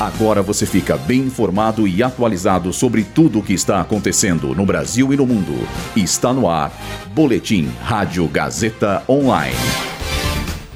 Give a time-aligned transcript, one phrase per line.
[0.00, 5.12] Agora você fica bem informado e atualizado sobre tudo o que está acontecendo no Brasil
[5.12, 5.68] e no mundo.
[5.94, 6.72] Está no ar.
[7.12, 9.54] Boletim Rádio Gazeta Online.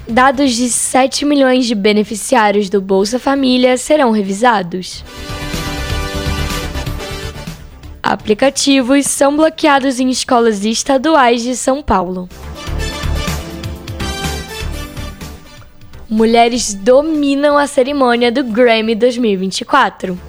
[0.07, 5.03] Dados de 7 milhões de beneficiários do Bolsa Família serão revisados.
[8.03, 12.29] Aplicativos são bloqueados em escolas estaduais de São Paulo.
[16.09, 20.19] Mulheres dominam a cerimônia do Grammy 2024.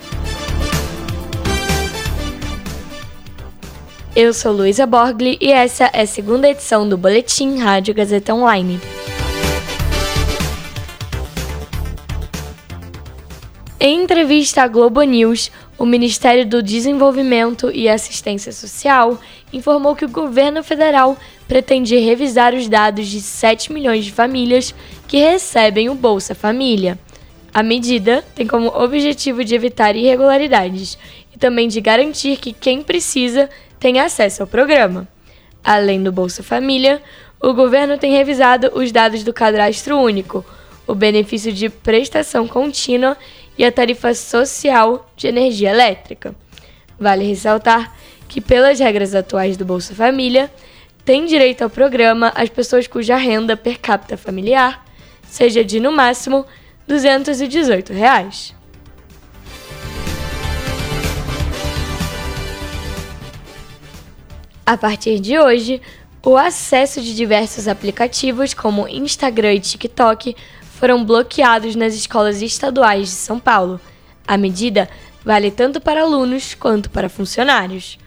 [4.15, 8.81] Eu sou Luísa Borgli e essa é a segunda edição do Boletim Rádio Gazeta Online.
[13.79, 19.21] Em entrevista à Globo News, o Ministério do Desenvolvimento e Assistência Social
[19.53, 21.15] informou que o governo federal
[21.47, 24.75] pretende revisar os dados de 7 milhões de famílias
[25.07, 26.99] que recebem o Bolsa Família.
[27.53, 30.99] A medida tem como objetivo de evitar irregularidades
[31.35, 35.07] e também de garantir que quem precisa tenha acesso ao programa.
[35.63, 37.03] Além do Bolsa Família,
[37.39, 40.43] o governo tem revisado os dados do Cadastro Único,
[40.87, 43.19] o benefício de prestação contínua
[43.59, 46.35] e a tarifa social de energia elétrica.
[46.99, 47.95] Vale ressaltar
[48.29, 50.51] que, pelas regras atuais do Bolsa Família,
[51.05, 54.87] têm direito ao programa as pessoas cuja renda per capita familiar
[55.29, 56.47] seja de, no máximo,
[56.87, 58.55] 218 reais.
[64.65, 65.81] A partir de hoje,
[66.25, 70.35] o acesso de diversos aplicativos como Instagram e TikTok
[70.77, 73.81] foram bloqueados nas escolas estaduais de São Paulo.
[74.29, 74.89] A medida
[75.25, 77.99] vale tanto para alunos quanto para funcionários.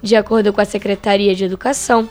[0.00, 2.08] De acordo com a Secretaria de Educação,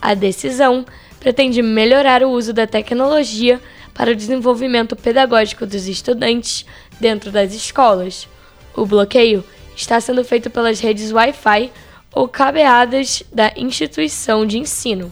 [0.00, 0.84] a decisão
[1.18, 3.60] pretende melhorar o uso da tecnologia
[3.94, 6.66] para o desenvolvimento pedagógico dos estudantes
[7.00, 8.28] dentro das escolas.
[8.76, 9.42] O bloqueio
[9.74, 11.72] está sendo feito pelas redes Wi-Fi
[12.12, 15.10] ou cabeadas da instituição de ensino.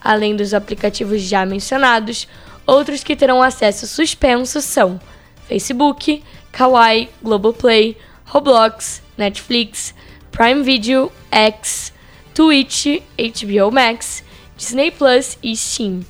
[0.00, 2.28] Além dos aplicativos já mencionados,
[2.66, 5.00] Outros que terão acesso suspenso são
[5.48, 9.94] Facebook, Kawaii, Globoplay, Roblox, Netflix,
[10.30, 11.92] Prime Video, X,
[12.34, 12.86] Twitch,
[13.18, 14.24] HBO Max,
[14.56, 16.04] Disney Plus e Steam.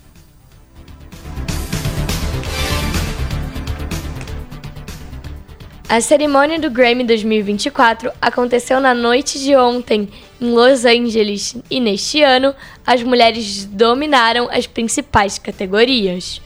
[5.89, 10.09] A cerimônia do Grammy 2024 aconteceu na noite de ontem
[10.43, 12.55] em Los Angeles e neste ano
[12.87, 16.43] as mulheres dominaram as principais categorias.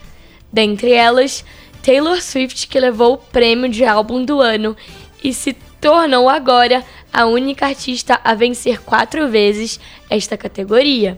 [0.53, 1.43] Dentre elas,
[1.81, 4.77] Taylor Swift, que levou o prêmio de álbum do ano
[5.23, 11.17] e se tornou agora a única artista a vencer quatro vezes esta categoria.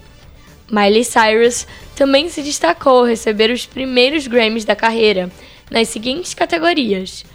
[0.72, 5.30] Miley Cyrus também se destacou ao receber os primeiros Grammys da carreira,
[5.70, 7.26] nas seguintes categorias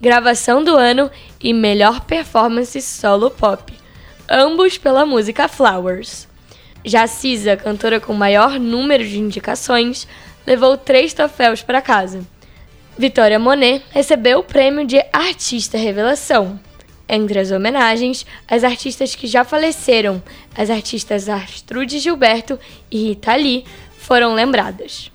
[0.00, 3.72] gravação do ano e melhor performance solo pop,
[4.30, 6.28] ambos pela música Flowers.
[6.84, 10.06] Já Cisa, cantora com maior número de indicações,
[10.46, 12.24] levou três troféus para casa.
[12.96, 16.60] Vitória Monet recebeu o prêmio de Artista Revelação.
[17.08, 20.22] Entre as homenagens, as artistas que já faleceram,
[20.56, 22.58] as artistas Astrude Gilberto
[22.88, 23.64] e Rita Lee,
[23.98, 25.10] foram lembradas.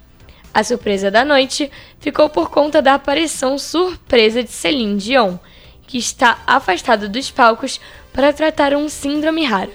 [0.54, 5.38] A surpresa da noite ficou por conta da aparição surpresa de Celine Dion,
[5.88, 7.80] que está afastada dos palcos
[8.16, 9.72] para tratar um síndrome raro.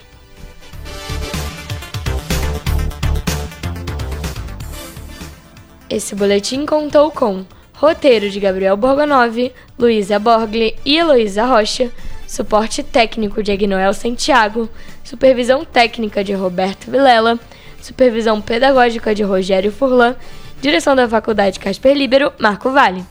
[5.88, 11.90] Esse boletim contou com roteiro de Gabriel Borgonov, Luísa Borgli e Heloísa Rocha,
[12.26, 14.68] suporte técnico de Agnoel Santiago,
[15.04, 17.38] supervisão técnica de Roberto Vilela,
[17.82, 20.16] supervisão pedagógica de Rogério Furlan
[20.60, 23.02] Direção da Faculdade Casper Libero, Marco Vale.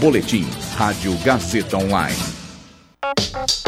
[0.00, 0.46] Boletim
[0.76, 2.43] Rádio Gazeta Online.